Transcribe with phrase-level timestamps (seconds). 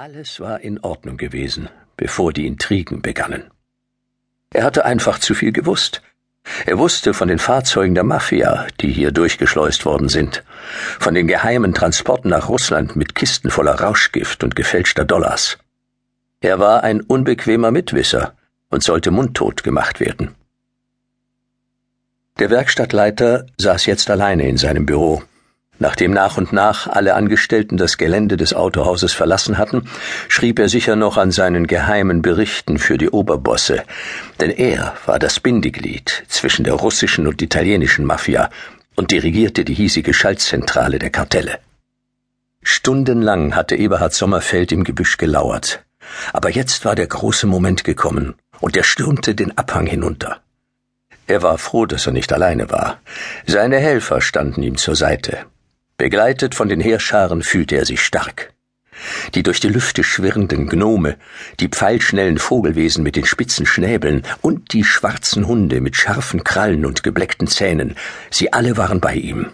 [0.00, 3.50] Alles war in Ordnung gewesen, bevor die Intrigen begannen.
[4.52, 6.02] Er hatte einfach zu viel gewusst.
[6.66, 10.44] Er wusste von den Fahrzeugen der Mafia, die hier durchgeschleust worden sind,
[11.00, 15.58] von den geheimen Transporten nach Russland mit Kisten voller Rauschgift und gefälschter Dollars.
[16.40, 18.34] Er war ein unbequemer Mitwisser
[18.70, 20.36] und sollte mundtot gemacht werden.
[22.38, 25.24] Der Werkstattleiter saß jetzt alleine in seinem Büro
[25.80, 29.88] Nachdem nach und nach alle Angestellten das Gelände des Autohauses verlassen hatten,
[30.28, 33.84] schrieb er sicher noch an seinen geheimen Berichten für die Oberbosse,
[34.40, 38.50] denn er war das Bindeglied zwischen der russischen und italienischen Mafia
[38.96, 41.60] und dirigierte die hiesige Schaltzentrale der Kartelle.
[42.62, 45.84] Stundenlang hatte Eberhard Sommerfeld im Gebüsch gelauert,
[46.32, 50.40] aber jetzt war der große Moment gekommen, und er stürmte den Abhang hinunter.
[51.28, 53.00] Er war froh, dass er nicht alleine war.
[53.46, 55.46] Seine Helfer standen ihm zur Seite.
[55.98, 58.52] Begleitet von den Heerscharen fühlte er sich stark.
[59.34, 61.16] Die durch die Lüfte schwirrenden Gnome,
[61.58, 67.02] die pfeilschnellen Vogelwesen mit den spitzen Schnäbeln und die schwarzen Hunde mit scharfen Krallen und
[67.02, 67.96] gebleckten Zähnen,
[68.30, 69.46] sie alle waren bei ihm.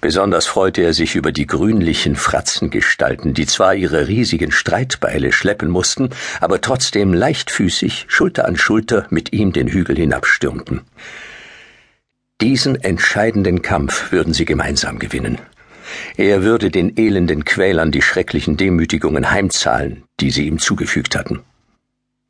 [0.00, 6.10] Besonders freute er sich über die grünlichen Fratzengestalten, die zwar ihre riesigen Streitbeile schleppen mussten,
[6.40, 10.80] aber trotzdem leichtfüßig, Schulter an Schulter mit ihm den Hügel hinabstürmten.
[12.40, 15.38] Diesen entscheidenden Kampf würden sie gemeinsam gewinnen.
[16.16, 21.40] Er würde den elenden Quälern die schrecklichen Demütigungen heimzahlen, die sie ihm zugefügt hatten.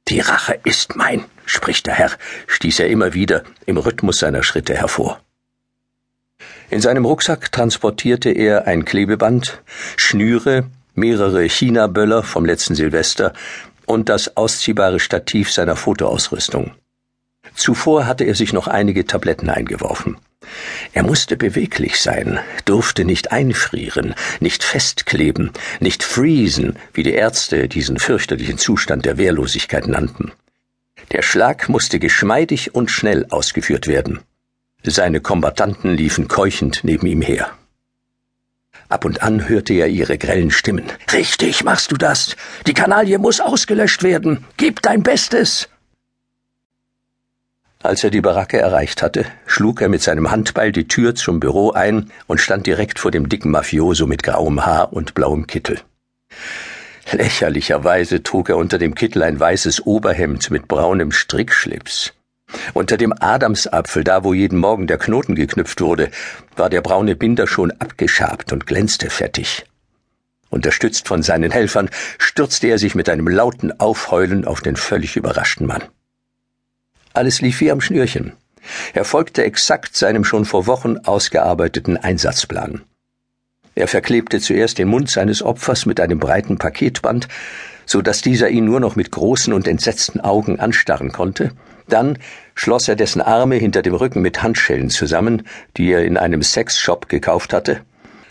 [0.09, 2.11] Die Rache ist mein, spricht der Herr,
[2.47, 5.21] stieß er immer wieder im Rhythmus seiner Schritte hervor.
[6.71, 9.63] In seinem Rucksack transportierte er ein Klebeband,
[9.97, 13.33] Schnüre, mehrere China-Böller vom letzten Silvester
[13.87, 16.73] und das ausziehbare Stativ seiner Fotoausrüstung.
[17.55, 20.17] Zuvor hatte er sich noch einige Tabletten eingeworfen.
[20.95, 27.99] Er musste beweglich sein, durfte nicht einfrieren, nicht festkleben, nicht freezen, wie die Ärzte diesen
[27.99, 30.33] fürchterlichen Zustand der Wehrlosigkeit nannten.
[31.11, 34.21] Der Schlag musste geschmeidig und schnell ausgeführt werden.
[34.83, 37.51] Seine Kombattanten liefen keuchend neben ihm her.
[38.89, 40.85] Ab und an hörte er ihre grellen Stimmen.
[41.11, 42.37] Richtig machst du das.
[42.67, 44.45] Die Kanaille muss ausgelöscht werden.
[44.59, 45.69] Gib dein Bestes.
[47.83, 49.25] Als er die Baracke erreicht hatte,
[49.63, 53.29] schlug er mit seinem Handbeil die Tür zum Büro ein und stand direkt vor dem
[53.29, 55.79] dicken Mafioso mit grauem Haar und blauem Kittel.
[57.13, 62.13] Lächerlicherweise trug er unter dem Kittel ein weißes Oberhemd mit braunem Strickschlips.
[62.75, 66.11] Unter dem Adamsapfel, da wo jeden Morgen der Knoten geknüpft wurde,
[66.57, 69.65] war der braune Binder schon abgeschabt und glänzte fettig.
[70.51, 75.69] Unterstützt von seinen Helfern stürzte er sich mit einem lauten Aufheulen auf den völlig überraschten
[75.69, 75.85] Mann.
[77.13, 78.33] Alles lief wie am Schnürchen.
[78.95, 82.83] Er folgte exakt seinem schon vor Wochen ausgearbeiteten Einsatzplan.
[83.75, 87.29] Er verklebte zuerst den Mund seines Opfers mit einem breiten Paketband,
[87.87, 91.53] so dass dieser ihn nur noch mit großen und entsetzten Augen anstarren konnte.
[91.89, 92.19] Dann
[92.55, 95.43] schloss er dessen Arme hinter dem Rücken mit Handschellen zusammen,
[95.77, 97.81] die er in einem Sexshop gekauft hatte.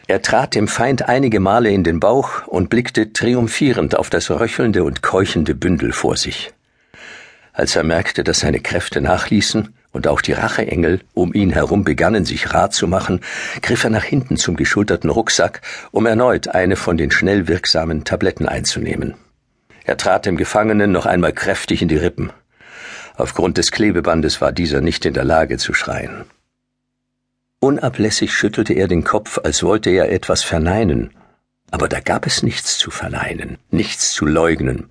[0.08, 4.84] Er trat dem Feind einige Male in den Bauch und blickte triumphierend auf das röchelnde
[4.84, 6.54] und keuchende Bündel vor sich.
[7.54, 12.26] Als er merkte, dass seine Kräfte nachließen und auch die Racheengel um ihn herum begannen,
[12.26, 13.22] sich rat zu machen,
[13.62, 18.48] griff er nach hinten zum geschulterten Rucksack, um erneut eine von den schnell wirksamen Tabletten
[18.48, 19.16] einzunehmen.
[19.84, 22.32] Er trat dem Gefangenen noch einmal kräftig in die Rippen.
[23.16, 26.26] Aufgrund des Klebebandes war dieser nicht in der Lage zu schreien.
[27.60, 31.12] Unablässig schüttelte er den Kopf, als wollte er etwas verneinen,
[31.70, 34.90] aber da gab es nichts zu verneinen, nichts zu leugnen.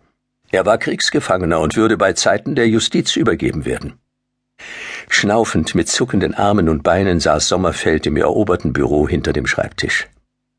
[0.51, 3.95] Er war Kriegsgefangener und würde bei Zeiten der Justiz übergeben werden.
[5.13, 10.07] Schnaufend mit zuckenden Armen und Beinen saß Sommerfeld im eroberten Büro hinter dem Schreibtisch.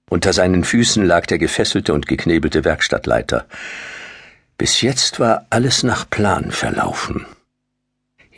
[0.09, 3.45] Unter seinen Füßen lag der gefesselte und geknebelte Werkstattleiter.
[4.57, 7.25] Bis jetzt war alles nach Plan verlaufen.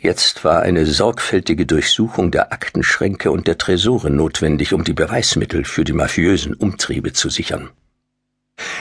[0.00, 5.82] Jetzt war eine sorgfältige Durchsuchung der Aktenschränke und der Tresore notwendig, um die Beweismittel für
[5.82, 7.70] die mafiösen Umtriebe zu sichern.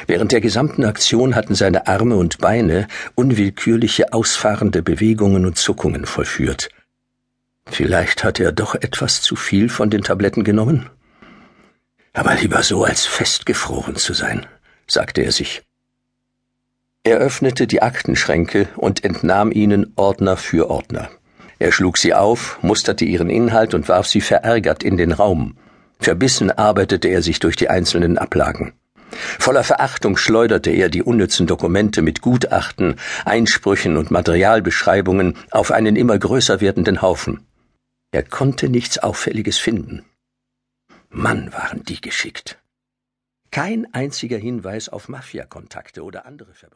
[0.05, 6.69] Während der gesamten Aktion hatten seine Arme und Beine unwillkürliche ausfahrende Bewegungen und Zuckungen vollführt.
[7.67, 10.89] Vielleicht hatte er doch etwas zu viel von den Tabletten genommen?
[12.13, 14.45] Aber lieber so, als festgefroren zu sein,
[14.87, 15.63] sagte er sich.
[17.03, 21.09] Er öffnete die Aktenschränke und entnahm ihnen Ordner für Ordner.
[21.59, 25.57] Er schlug sie auf, musterte ihren Inhalt und warf sie verärgert in den Raum.
[25.99, 28.73] Verbissen arbeitete er sich durch die einzelnen Ablagen.
[29.39, 32.95] Voller Verachtung schleuderte er die unnützen Dokumente mit Gutachten,
[33.25, 37.45] Einsprüchen und Materialbeschreibungen auf einen immer größer werdenden Haufen.
[38.13, 40.05] Er konnte nichts Auffälliges finden.
[41.09, 42.61] Mann waren die geschickt.
[43.49, 46.71] Kein einziger Hinweis auf Mafiakontakte oder andere Verbrechen.